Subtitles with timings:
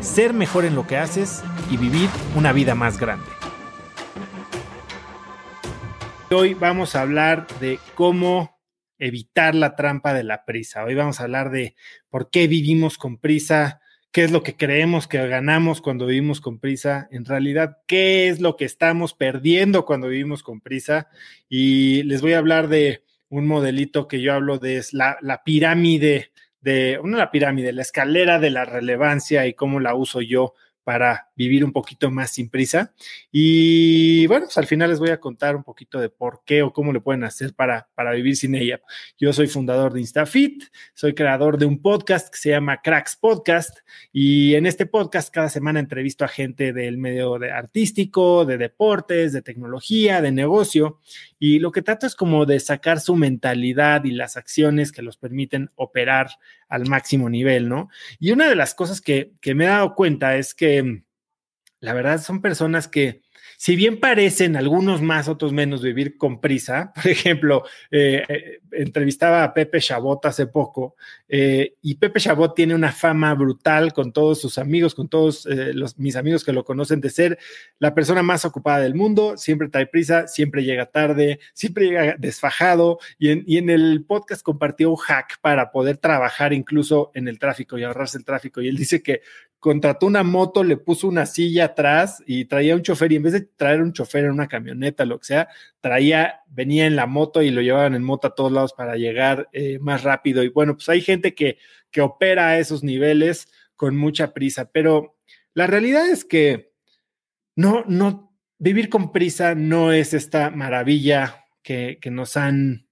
[0.00, 3.26] ser mejor en lo que haces y vivir una vida más grande.
[6.30, 8.60] Hoy vamos a hablar de cómo
[8.98, 10.84] evitar la trampa de la prisa.
[10.84, 11.74] Hoy vamos a hablar de
[12.08, 13.80] por qué vivimos con prisa,
[14.12, 18.40] qué es lo que creemos que ganamos cuando vivimos con prisa, en realidad qué es
[18.40, 21.08] lo que estamos perdiendo cuando vivimos con prisa.
[21.48, 26.30] Y les voy a hablar de un modelito que yo hablo de la, la pirámide
[26.60, 31.64] de, una pirámide, la escalera de la relevancia y cómo la uso yo para vivir
[31.64, 32.94] un poquito más sin prisa.
[33.30, 36.72] Y bueno, pues al final les voy a contar un poquito de por qué o
[36.72, 38.80] cómo le pueden hacer para, para vivir sin ella.
[39.18, 40.64] Yo soy fundador de InstaFit,
[40.94, 43.78] soy creador de un podcast que se llama Cracks Podcast
[44.12, 49.32] y en este podcast cada semana entrevisto a gente del medio de artístico, de deportes,
[49.32, 50.98] de tecnología, de negocio
[51.38, 55.16] y lo que trato es como de sacar su mentalidad y las acciones que los
[55.16, 56.28] permiten operar
[56.70, 57.90] al máximo nivel, ¿no?
[58.18, 61.02] Y una de las cosas que, que me he dado cuenta es que
[61.80, 63.22] la verdad son personas que,
[63.60, 69.44] si bien parecen algunos más, otros menos vivir con prisa, por ejemplo, eh, eh, entrevistaba
[69.44, 70.96] a Pepe Chabot hace poco
[71.28, 75.98] eh, y Pepe Chabot tiene una fama brutal con todos sus amigos, con todos los,
[75.98, 77.38] mis amigos que lo conocen, de ser
[77.78, 82.98] la persona más ocupada del mundo, siempre trae prisa, siempre llega tarde, siempre llega desfajado
[83.18, 87.38] y en, y en el podcast compartió un hack para poder trabajar incluso en el
[87.38, 89.20] tráfico y ahorrarse el tráfico y él dice que
[89.60, 93.34] contrató una moto, le puso una silla atrás y traía un chofer y en vez
[93.34, 95.48] de traer un chofer en una camioneta, lo que sea,
[95.80, 99.48] traía, venía en la moto y lo llevaban en moto a todos lados para llegar
[99.52, 100.42] eh, más rápido.
[100.42, 101.58] Y bueno, pues hay gente que,
[101.90, 105.18] que opera a esos niveles con mucha prisa, pero
[105.52, 106.72] la realidad es que
[107.54, 112.89] no, no, vivir con prisa no es esta maravilla que, que nos han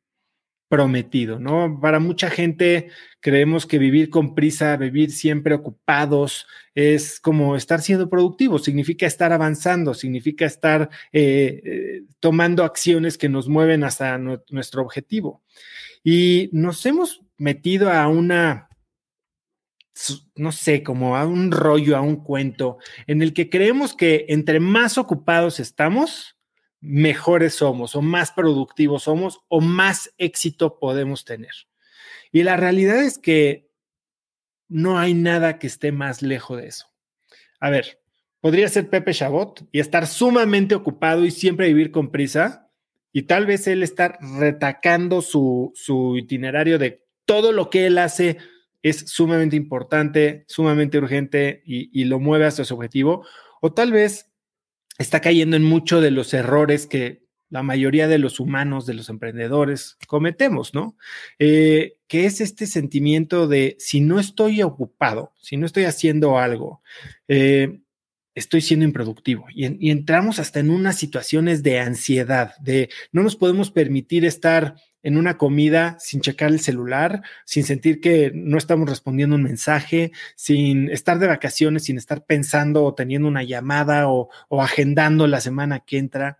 [0.69, 1.79] prometido, ¿no?
[1.81, 2.91] Para mucha gente
[3.21, 9.33] creemos que vivir con prisa, vivir siempre ocupados, es como estar siendo productivo, significa estar
[9.33, 15.43] avanzando, significa estar eh, eh, tomando acciones que nos mueven hasta nuestro objetivo.
[16.05, 18.69] Y nos hemos metido a una,
[20.37, 24.61] no sé, como a un rollo, a un cuento, en el que creemos que entre
[24.61, 26.38] más ocupados estamos,
[26.81, 31.53] mejores somos o más productivos somos o más éxito podemos tener.
[32.33, 33.71] Y la realidad es que
[34.69, 36.87] no hay nada que esté más lejos de eso.
[37.59, 38.01] A ver,
[38.41, 42.71] podría ser Pepe Chabot y estar sumamente ocupado y siempre vivir con prisa
[43.13, 45.73] y tal vez él estar retacando su,
[46.17, 48.37] itinerario de todo lo que él hace
[48.83, 53.27] es sumamente importante, sumamente urgente y, y lo mueve hacia su objetivo.
[53.61, 54.31] O tal vez
[54.99, 59.09] está cayendo en muchos de los errores que la mayoría de los humanos, de los
[59.09, 60.97] emprendedores, cometemos, ¿no?
[61.39, 66.83] Eh, que es este sentimiento de si no estoy ocupado, si no estoy haciendo algo,
[67.27, 67.81] eh,
[68.35, 69.47] estoy siendo improductivo.
[69.55, 74.77] Y, y, entramos hasta en unas situaciones de ansiedad, de no nos podemos permitir estar
[75.03, 80.13] en una comida sin checar el celular, sin sentir que no estamos respondiendo un mensaje,
[80.35, 85.81] sin estar de vacaciones, sin estar pensando o teniendo una llamada o, agendando la semana
[85.81, 86.39] que entra.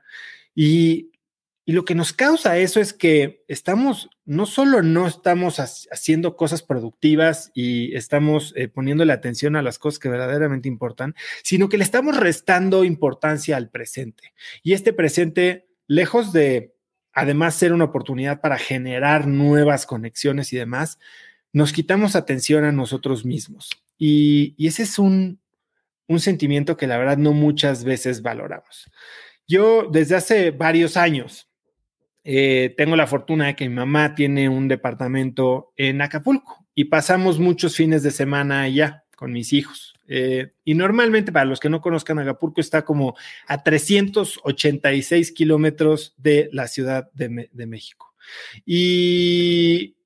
[0.55, 1.13] Y,
[1.67, 7.51] lo que nos causa eso es que estamos, no solo no estamos haciendo cosas productivas
[7.53, 12.17] y estamos eh, poniéndole atención a las cosas que verdaderamente importan, sino que le estamos
[12.17, 14.33] restando importancia al presente.
[14.63, 16.78] Y este presente, lejos de
[17.13, 20.99] además ser una oportunidad para generar nuevas conexiones y demás,
[21.53, 23.71] nos quitamos atención a nosotros mismos.
[23.97, 25.41] Y, ese es un,
[26.19, 28.91] sentimiento que la verdad no muchas veces valoramos.
[29.47, 31.51] Yo desde hace varios años
[32.25, 37.39] eh, tengo la fortuna de que mi mamá tiene un departamento en Acapulco y pasamos
[37.39, 39.95] muchos fines de semana allá con mis hijos.
[40.07, 43.17] Eh, y normalmente, para los que no conozcan, Acapulco está como
[43.49, 48.15] a 386 kilómetros de la Ciudad de, México.
[48.65, 49.97] Y,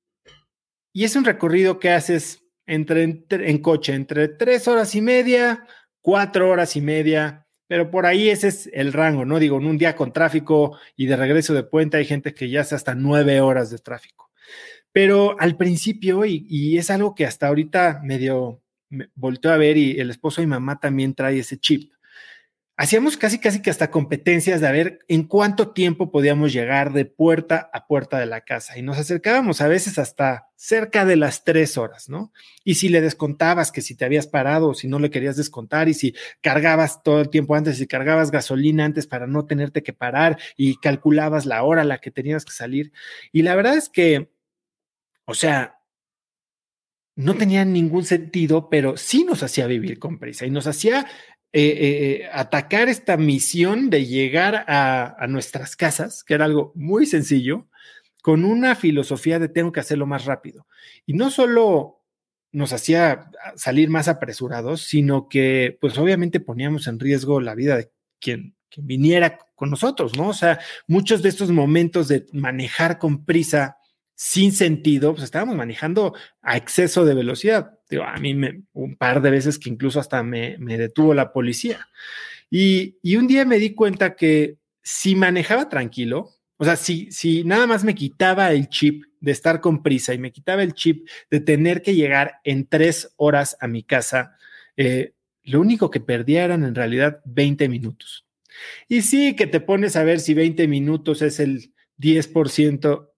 [0.91, 5.67] y, es un recorrido que haces entre, en coche, entre tres horas y media,
[6.01, 9.37] cuatro horas y media, pero por ahí ese es el rango, ¿no?
[9.37, 12.61] Digo, en un día con tráfico y de regreso de puente hay gente que ya
[12.61, 14.31] hace hasta nueve horas de tráfico.
[14.91, 18.62] Pero al principio, y, y es algo que hasta ahorita medio
[18.93, 21.93] me volteó a ver y el esposo y mamá también trae ese chip
[22.75, 27.05] hacíamos casi, casi que hasta competencias de a ver en cuánto tiempo podíamos llegar de
[27.05, 31.43] puerta a puerta de la casa y nos acercábamos a veces hasta cerca de las
[31.43, 32.31] tres horas, ¿no?
[32.63, 35.93] Y si le descontabas que si te habías parado si no le querías descontar y
[35.93, 40.39] si cargabas todo el tiempo antes, si cargabas gasolina antes para no tenerte que parar
[40.57, 42.91] y calculabas la hora a la que tenías que salir.
[43.31, 44.31] Y la verdad es que,
[45.25, 45.82] o sea,
[47.15, 51.05] no tenía ningún sentido, pero sí nos hacía vivir con prisa y nos hacía
[51.55, 57.05] eh, eh, eh, atacar esta misión de llegar a, nuestras casas, que era algo muy
[57.05, 57.67] sencillo,
[58.23, 60.65] con una filosofía de tengo que hacerlo más rápido.
[61.05, 62.01] Y no solo
[62.51, 67.91] nos hacía salir más apresurados, sino que pues obviamente poníamos en riesgo la vida de
[68.19, 70.29] quien, quien viniera con nosotros, ¿no?
[70.29, 73.77] O sea, muchos de estos momentos de manejar con prisa
[74.15, 77.79] sin sentido, pues estábamos manejando a exceso de velocidad.
[77.89, 81.87] Digo, a mí me, un par de veces que incluso hasta me, detuvo la policía.
[82.49, 87.43] Y, y, un día me di cuenta que si manejaba tranquilo, o sea, si, si
[87.43, 91.07] nada más me quitaba el chip de estar con prisa y me quitaba el chip
[91.31, 94.37] de tener que llegar en tres horas a mi casa,
[94.77, 95.13] eh,
[95.43, 98.25] lo único que perdía eran en realidad 20 minutos.
[98.87, 103.09] Y sí, que te pones a ver si 20 minutos es el 10%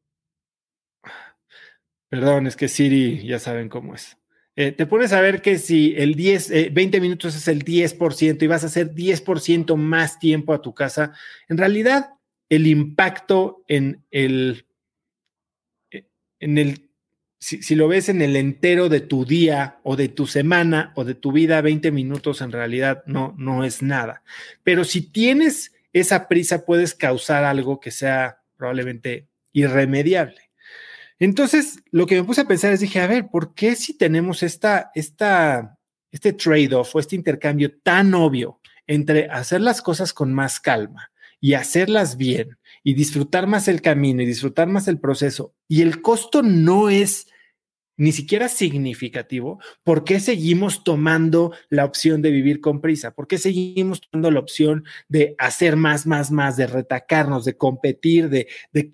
[2.16, 4.18] Perdón, es que Siri ya saben cómo es.
[4.56, 8.42] Eh, te pones a ver que si el 10, 20 eh, minutos es el 10%
[8.42, 11.12] y vas a hacer 10% más tiempo a tu casa,
[11.50, 12.12] en realidad
[12.48, 14.66] el impacto en el,
[15.92, 16.06] eh,
[16.40, 16.90] en el,
[17.38, 21.04] si, si, lo ves en el entero de tu día o de tu semana o
[21.04, 24.24] de tu vida, 20 minutos en realidad no, no es nada.
[24.64, 30.45] Pero si tienes esa prisa, puedes causar algo que sea probablemente irremediable.
[31.20, 34.44] Entonces, lo que me puse a pensar es, dije, a ver, ¿por qué si tenemos
[34.44, 35.78] esta, esta,
[36.12, 41.54] este trade-off o este intercambio tan obvio entre hacer las cosas con más calma y
[41.54, 46.42] hacerlas bien y disfrutar más el camino y disfrutar más el proceso y el costo
[46.42, 47.28] no es
[47.98, 53.12] ni siquiera significativo, ¿por qué seguimos tomando la opción de vivir con prisa?
[53.12, 58.30] ¿Por qué seguimos tomando la opción de hacer más, más, más, de retacarnos, de competir,
[58.30, 58.48] de,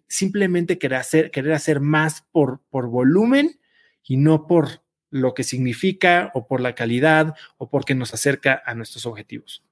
[0.07, 3.59] simplemente querer hacer, querer hacer más por, por volumen
[4.03, 8.75] y no por lo que significa o por la calidad o porque nos acerca a
[8.75, 9.63] nuestros objetivos?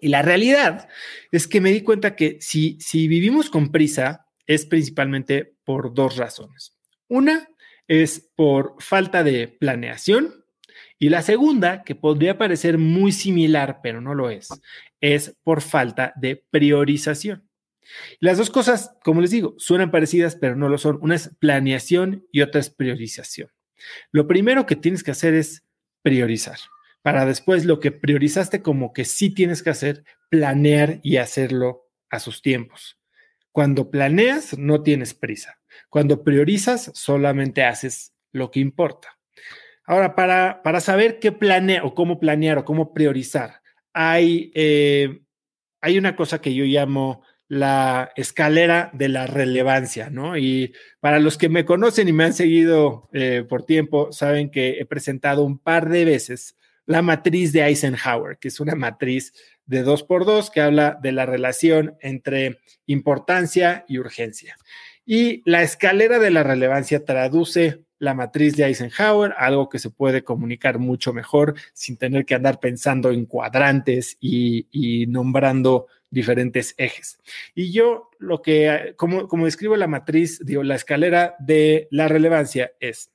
[0.00, 0.88] Y la realidad
[1.30, 6.16] es que me di cuenta que si, si vivimos con prisa es principalmente por dos
[6.16, 6.76] razones.
[7.06, 7.48] Una,
[7.92, 10.46] es por falta de planeación.
[10.98, 14.48] Y la segunda, que podría parecer muy similar, pero no lo es,
[15.02, 17.46] es por falta de priorización.
[18.18, 20.98] Las dos cosas, como les digo, suenan parecidas, pero no lo son.
[21.02, 23.50] Una es planeación y otra es priorización.
[24.10, 25.66] Lo primero que tienes que hacer es
[26.00, 26.58] priorizar,
[27.02, 32.20] para después lo que priorizaste como que sí tienes que hacer, planear y hacerlo a
[32.20, 32.98] sus tiempos.
[33.50, 35.58] Cuando planeas, no tienes prisa.
[35.88, 39.18] Cuando priorizas, solamente haces lo que importa.
[39.84, 43.60] Ahora, para, para saber qué planear o cómo planear o cómo priorizar,
[43.92, 45.22] hay, eh,
[45.80, 50.38] hay una cosa que yo llamo la escalera de la relevancia, ¿no?
[50.38, 54.78] Y para los que me conocen y me han seguido eh, por tiempo, saben que
[54.78, 59.34] he presentado un par de veces la matriz de Eisenhower, que es una matriz
[59.66, 64.56] de dos por dos que habla de la relación entre importancia y urgencia.
[65.04, 70.24] Y la escalera de la relevancia traduce la matriz de Eisenhower, algo que se puede
[70.24, 77.20] comunicar mucho mejor sin tener que andar pensando en cuadrantes y, nombrando diferentes ejes.
[77.54, 82.72] Y yo lo que, como, como describo la matriz, digo, la escalera de la relevancia
[82.80, 83.12] es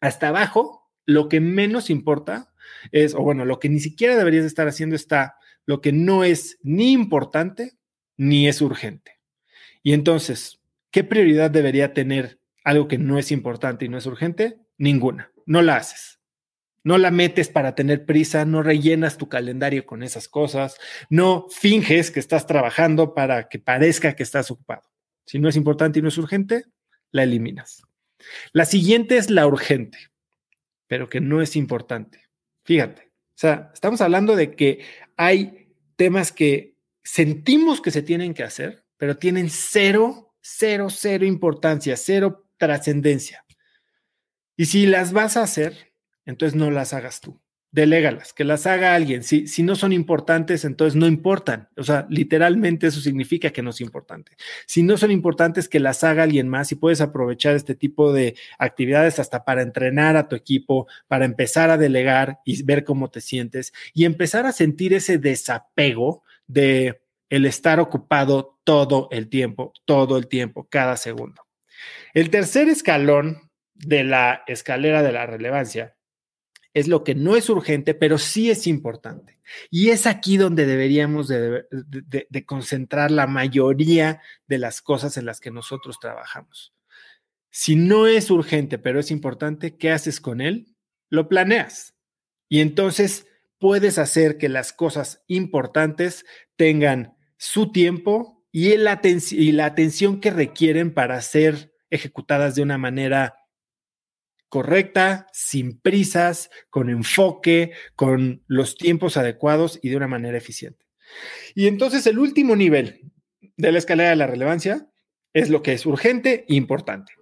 [0.00, 2.52] hasta abajo, lo que menos importa
[2.92, 6.58] es, o bueno, lo que ni siquiera deberías estar haciendo está lo que no es
[6.62, 7.72] ni importante
[8.16, 9.18] ni es urgente.
[9.82, 10.59] Y entonces,
[10.90, 14.58] ¿Qué prioridad debería tener algo que no es importante y no es urgente?
[14.76, 15.30] Ninguna.
[15.46, 16.20] No la haces.
[16.82, 20.78] No la metes para tener prisa, no rellenas tu calendario con esas cosas,
[21.10, 24.82] no finges que estás trabajando para que parezca que estás ocupado.
[25.26, 26.64] Si no es importante y no es urgente,
[27.10, 27.82] la eliminas.
[28.52, 29.98] La siguiente es la urgente,
[30.86, 32.30] pero que no es importante.
[32.64, 34.84] Fíjate, o sea, estamos hablando de que
[35.16, 41.96] hay temas que sentimos que se tienen que hacer, pero tienen cero cero, cero importancia,
[41.96, 43.44] cero trascendencia.
[44.56, 45.92] Y si las vas a hacer,
[46.26, 47.40] entonces no las hagas tú.
[47.72, 49.22] delégalas, que las haga alguien.
[49.22, 51.68] Si, si no son importantes, entonces no importan.
[51.76, 54.32] O sea, literalmente eso significa que no es importante.
[54.66, 58.36] Si no son importantes, que las haga alguien más y puedes aprovechar este tipo de
[58.58, 63.20] actividades hasta para entrenar a tu equipo, para empezar a delegar y ver cómo te
[63.20, 67.00] sientes y empezar a sentir ese desapego de
[67.30, 71.46] el estar ocupado todo el tiempo, todo el tiempo, cada segundo.
[72.12, 75.96] El tercer escalón de la escalera de la relevancia
[76.74, 79.40] es lo que no es urgente, pero sí es importante.
[79.70, 81.66] Y es aquí donde deberíamos de,
[82.46, 86.72] concentrar la mayoría de las cosas en las que nosotros trabajamos.
[87.50, 90.76] Si no es urgente, pero es importante, ¿qué haces con él?
[91.08, 91.94] Lo planeas.
[92.48, 93.26] Y entonces
[93.58, 101.20] puedes hacer que las cosas importantes tengan su tiempo y, la atención que requieren para
[101.22, 103.34] ser ejecutadas de una manera
[104.50, 110.84] correcta, sin prisas, con enfoque, con los tiempos adecuados y de una manera eficiente.
[111.54, 113.10] Y entonces el último nivel
[113.56, 114.90] de la escalera de la relevancia
[115.32, 117.14] es lo que es urgente e importante.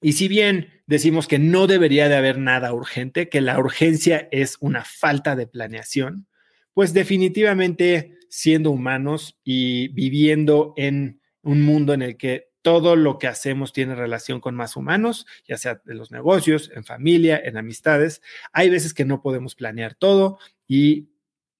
[0.00, 4.56] Y si bien decimos que no debería de haber nada urgente, que la urgencia es
[4.58, 6.26] una falta de planeación,
[6.74, 13.26] pues definitivamente siendo humanos y viviendo en un mundo en el que todo lo que
[13.26, 18.22] hacemos tiene relación con más humanos, ya sea en los negocios, en familia, en amistades.
[18.54, 21.10] Hay veces que no podemos planear todo y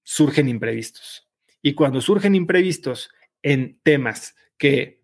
[0.01, 1.29] surgen imprevistos.
[1.61, 3.11] Y cuando surgen imprevistos
[3.43, 5.03] en temas que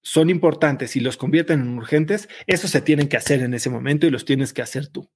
[0.00, 4.06] son importantes y los convierten en urgentes, eso se tienen que hacer en ese momento
[4.06, 5.10] y los tienes que hacer tú.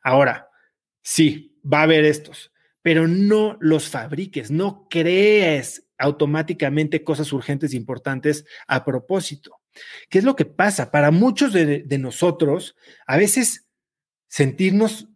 [0.00, 0.48] Ahora,
[1.02, 2.49] sí, va a haber estos,
[2.82, 9.60] pero no los fabriques, no crees automáticamente cosas urgentes e importantes a propósito.
[10.08, 10.90] ¿Qué es lo que pasa?
[10.90, 13.68] Para muchos de, nosotros, a veces
[14.28, 15.08] sentirnos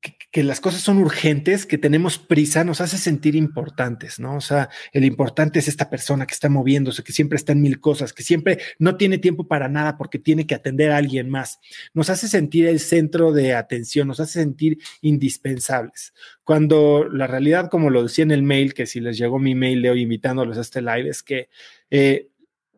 [0.00, 4.36] que, las cosas son urgentes, que tenemos prisa, nos hace sentir importantes, ¿no?
[4.36, 7.80] O sea, el importante es esta persona que está moviéndose, que siempre está en mil
[7.80, 11.58] cosas, que siempre no tiene tiempo para nada porque tiene que atender a alguien más.
[11.94, 16.12] Nos hace sentir el centro de atención, nos hace sentir indispensables.
[16.44, 19.82] Cuando la realidad, como lo decía en el mail, que si les llegó mi mail
[19.82, 21.48] de hoy invitándolos a este live, es que
[21.90, 22.28] eh,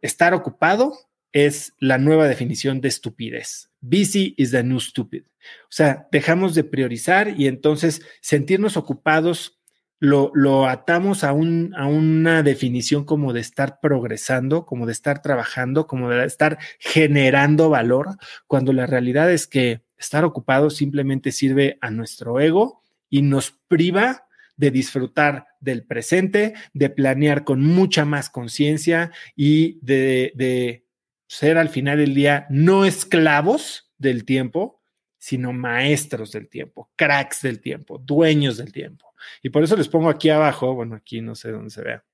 [0.01, 0.93] estar ocupado
[1.33, 3.68] es la nueva definición de estupidez.
[3.81, 5.25] Busy is the new stupid.
[5.65, 9.59] O sea, dejamos de priorizar y entonces sentirnos ocupados
[10.01, 15.23] lo, lo atamos a, un, a una definición como de estar progresando, como de estar
[15.23, 18.17] trabajando, como de estar generando valor,
[18.47, 24.29] cuando la realidad es que estar ocupado simplemente sirve a nuestro ego y nos priva
[24.57, 30.85] de disfrutar del presente, de planear con mucha más conciencia y de,
[31.29, 34.81] ser al final del día no esclavos del tiempo,
[35.19, 39.13] sino maestros del tiempo, cracks del tiempo, dueños del tiempo.
[39.43, 42.05] Y por eso les pongo aquí abajo, bueno, aquí no sé dónde se vea,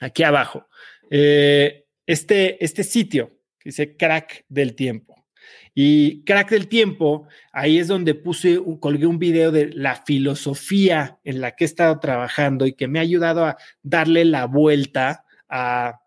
[0.00, 0.68] aquí abajo,
[1.10, 5.26] eh, este, este sitio que dice crack del tiempo.
[5.74, 11.40] Y crack del tiempo, ahí es donde puse, colgué un video de la filosofía en
[11.40, 16.02] la que he estado trabajando y que me ha ayudado a darle la vuelta a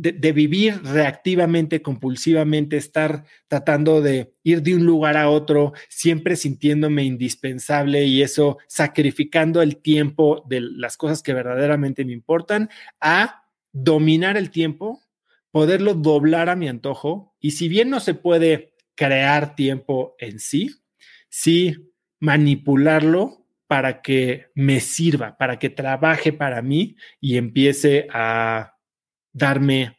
[0.00, 7.04] de, vivir reactivamente, compulsivamente, estar tratando de ir de un lugar a otro, siempre sintiéndome
[7.04, 14.36] indispensable y eso sacrificando el tiempo de las cosas que verdaderamente me importan, a dominar
[14.36, 15.02] el tiempo
[15.50, 17.34] poderlo doblar a mi antojo.
[17.40, 20.70] Y si bien no se puede crear tiempo en sí,
[21.28, 28.77] sí manipularlo para que me sirva, para que trabaje para mí y empiece a
[29.38, 29.98] darme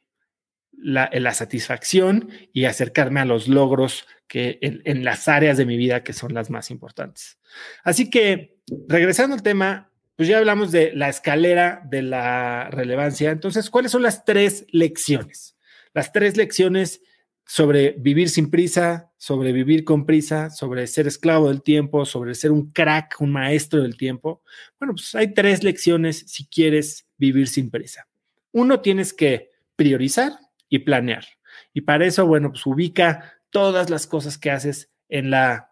[0.72, 6.04] la, satisfacción y acercarme a los logros que en, en, las áreas de mi vida
[6.04, 7.40] que son las más importantes.
[7.84, 13.32] Así que, regresando al tema, pues ya hablamos de la escalera de la relevancia.
[13.32, 15.56] Entonces, ¿cuáles son las tres lecciones?
[15.94, 17.02] Las tres lecciones
[17.46, 22.52] sobre vivir sin prisa, sobre vivir con prisa, sobre ser esclavo del tiempo, sobre ser
[22.52, 24.44] un crack, un maestro del tiempo.
[24.78, 28.09] Bueno, pues hay tres lecciones si quieres vivir sin prisa.
[28.52, 30.34] Uno, tienes que priorizar
[30.70, 31.26] y planear.
[31.74, 35.72] Y para eso, bueno, pues ubica todas las cosas que haces en la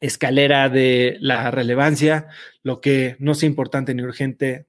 [0.00, 2.28] escalera de la relevancia,
[2.62, 4.66] lo que no sea importante ni urgente,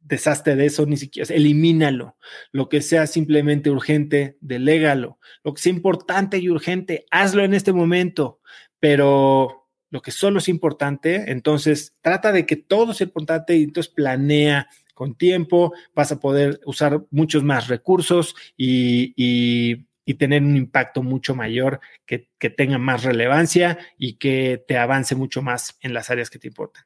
[0.00, 2.16] deshazte de eso, ni siquiera, elimínalo.
[2.52, 5.18] Lo que sea simplemente urgente, delégalo.
[5.42, 8.40] Lo que sea importante y urgente, hazlo en este momento,
[8.80, 13.92] pero lo que solo es importante, entonces trata de que todo sea importante y entonces
[13.92, 20.56] planea con tiempo, vas a poder usar muchos más recursos y, y y tener un
[20.56, 25.94] impacto mucho mayor, que, que tenga más relevancia y que te avance mucho más en
[25.94, 26.84] las áreas que te importan.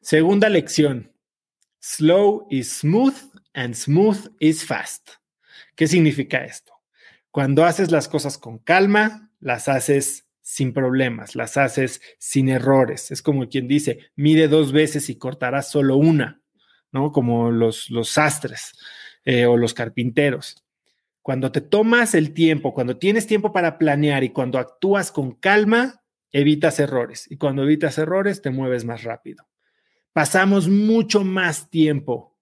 [0.00, 1.12] Segunda lección,
[1.80, 3.16] slow is smooth
[3.54, 5.10] and smooth is fast.
[5.74, 6.72] ¿Qué significa esto?
[7.30, 13.10] Cuando haces las cosas con calma, las haces sin problemas, las haces sin errores.
[13.10, 16.40] Es como quien dice, mide dos veces y cortarás solo una,
[16.92, 17.12] ¿no?
[17.12, 18.72] Como los, los sastres
[19.24, 20.64] eh, o los carpinteros.
[21.22, 26.02] Cuando te tomas el tiempo, cuando tienes tiempo para planear y cuando actúas con calma,
[26.30, 27.30] evitas errores.
[27.30, 29.48] Y cuando evitas errores, te mueves más rápido.
[30.12, 32.38] Pasamos mucho más tiempo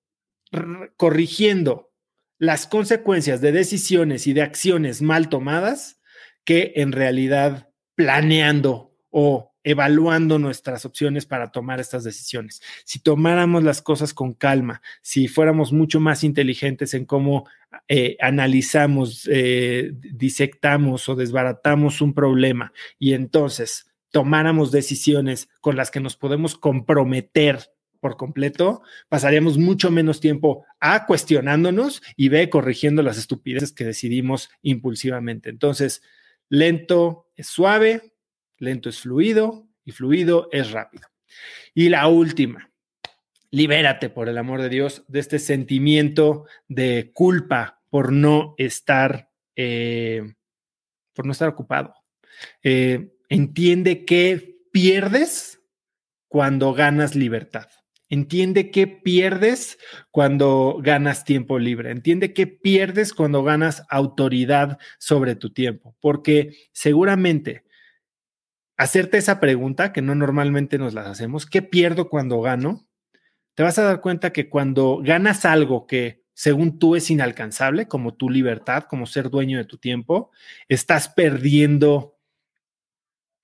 [0.97, 1.93] corrigiendo
[2.39, 6.01] las consecuencias de decisiones y de acciones mal tomadas
[6.45, 12.63] que en realidad planeando o evaluando nuestras opciones para tomar estas decisiones.
[12.85, 17.49] Si tomáramos las cosas con calma, si fuéramos mucho más inteligentes en cómo
[17.89, 26.01] eh, analizamos, eh, disectamos o desbaratamos un problema y entonces tomáramos decisiones con las que
[26.01, 27.59] nos podemos comprometer
[27.99, 34.51] por completo, pasaríamos mucho menos tiempo A cuestionándonos y B corrigiendo las estupideces que decidimos
[34.61, 35.49] impulsivamente.
[35.49, 36.03] Entonces,
[36.51, 38.14] lento suave,
[38.65, 41.09] lento es fluido y fluido es rápido.
[41.75, 42.71] Y la última,
[43.51, 50.35] libérate por el amor de Dios de este sentimiento de culpa por no estar, eh,
[51.13, 51.95] por no estar ocupado.
[52.63, 55.61] Eh, entiende que pierdes
[56.29, 57.69] cuando ganas libertad.
[58.09, 59.79] Entiende que pierdes
[60.11, 61.91] cuando ganas tiempo libre.
[61.91, 67.64] Entiende que pierdes cuando ganas autoridad sobre tu tiempo, porque seguramente
[68.77, 72.87] hacerte esa pregunta, que no normalmente nos las hacemos, ¿qué pierdo cuando gano?
[73.55, 78.15] Te vas a dar cuenta que cuando ganas algo que según tú es inalcanzable, como
[78.15, 80.33] tu libertad, como ser dueño de tu tiempo,
[80.69, 82.19] estás perdiendo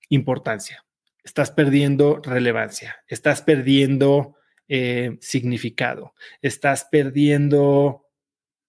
[0.09, 0.85] importancia,
[1.23, 4.35] estás perdiendo relevancia, estás perdiendo
[4.67, 8.09] eh, significado, estás perdiendo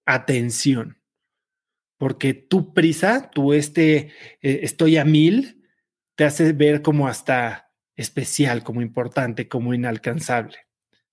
[0.07, 1.03] atención,
[1.99, 5.62] porque tu prisa, tu este, eh, estoy a mil,
[6.15, 10.59] te hace ver como hasta especial, como importante, como inalcanzable.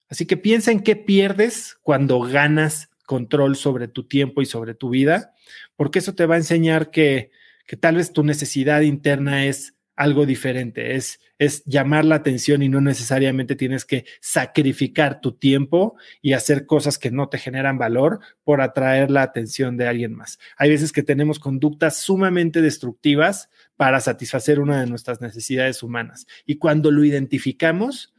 [0.10, 4.90] Así que piensa en qué pierdes cuando ganas control sobre tu tiempo y sobre tu
[4.90, 5.34] vida,
[5.76, 7.32] porque eso te va a enseñar que,
[7.66, 12.70] que tal vez tu necesidad interna es algo diferente, es, es llamar la atención y
[12.70, 18.20] no necesariamente tienes que sacrificar tu tiempo y hacer cosas que no te generan valor
[18.46, 20.40] por atraer la atención de alguien más.
[20.56, 26.58] Hay veces que tenemos conductas sumamente destructivas para satisfacer una de nuestras necesidades humanas y
[26.58, 28.14] cuando lo identificamos,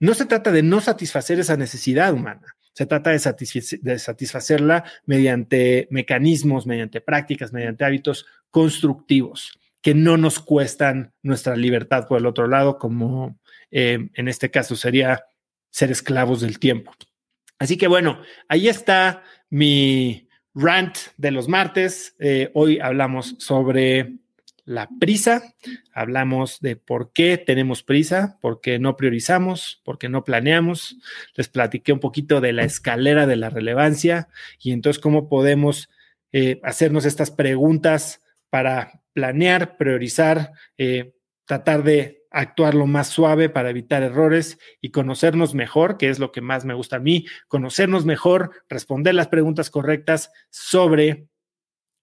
[0.00, 6.66] no se trata de no satisfacer esa necesidad humana, se trata de, satisfacerla mediante mecanismos,
[6.66, 12.76] mediante prácticas, mediante hábitos constructivos que no nos cuestan nuestra libertad por el otro lado,
[12.76, 13.38] como
[13.70, 15.22] eh, en este caso sería
[15.70, 16.92] ser esclavos del tiempo.
[17.60, 22.16] Así que bueno, ahí está mi rant de los martes.
[22.18, 24.25] Eh, hoy hablamos sobre
[24.66, 25.54] la prisa,
[25.94, 30.96] hablamos de por qué tenemos prisa, por qué no priorizamos, por qué no planeamos.
[31.36, 35.88] Les platiqué un poquito de la escalera de la relevancia y entonces cómo podemos
[36.32, 43.70] eh, hacernos estas preguntas para planear, priorizar, eh, tratar de actuar lo más suave para
[43.70, 48.04] evitar errores y conocernos mejor, que es lo que más me gusta a mí, conocernos
[48.04, 51.28] mejor, responder las preguntas correctas sobre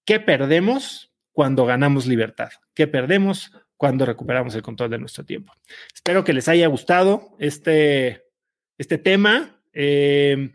[0.06, 5.52] qué perdemos cuando ganamos libertad, qué perdemos cuando recuperamos el control de nuestro tiempo.
[5.92, 8.22] Espero que les haya gustado este,
[8.78, 9.60] este tema.
[9.72, 10.52] Eh,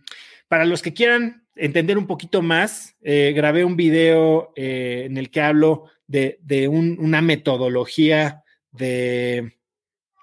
[0.47, 5.29] para los que quieran entender un poquito más, eh, grabé un video eh, en el
[5.29, 6.39] que hablo de,
[6.69, 9.57] una metodología de,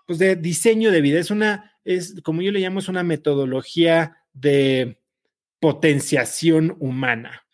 [0.06, 1.20] pues de diseño de vida.
[1.20, 4.98] Es una, es como yo le llamo, es una metodología de
[5.60, 7.46] potenciación humana.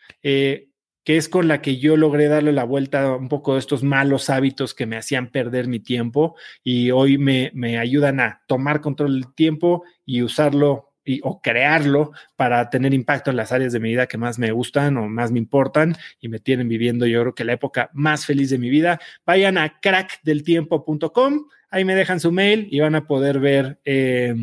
[1.05, 3.83] Que es con la que yo logré darle la vuelta a un poco de estos
[3.83, 8.81] malos hábitos que me hacían perder mi tiempo y hoy me, me ayudan a tomar
[8.81, 13.81] control del tiempo y usarlo y, o crearlo para tener impacto en las áreas de
[13.81, 17.21] mi vida que más me gustan o más me importan y me tienen viviendo yo
[17.21, 19.01] creo que la época más feliz de mi vida.
[19.27, 24.35] Vayan a crackdeltiempo.com, ahí me dejan su mail y van a poder ver, eh,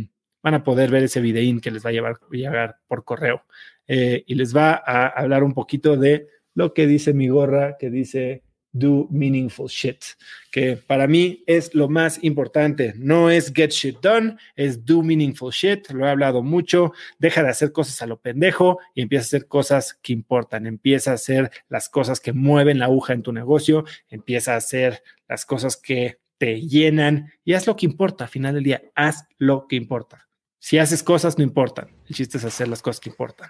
[0.43, 3.43] van a poder ver ese videín que les va a llevar, llegar por correo
[3.87, 6.27] eh, y les va a hablar un poquito de
[6.59, 10.03] lo que dice mi gorra, que dice do meaningful shit,
[10.51, 12.93] que para mí es lo más importante.
[12.97, 15.89] No es get shit done, es do meaningful shit.
[15.89, 16.91] Lo he hablado mucho.
[17.17, 20.67] Deja de hacer cosas a lo pendejo y empieza a hacer cosas que importan.
[20.67, 23.85] Empieza a hacer las cosas que mueven la aguja en tu negocio.
[24.09, 28.25] Empieza a hacer las cosas que te llenan y haz lo que importa.
[28.25, 30.27] Al final del día, haz lo que importa.
[30.59, 31.87] Si haces cosas, no importan.
[32.07, 33.49] El chiste es hacer las cosas que importan.